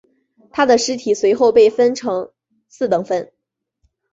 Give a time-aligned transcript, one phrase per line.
[0.49, 2.31] 他的尸体随后被分成
[2.67, 3.31] 四等分。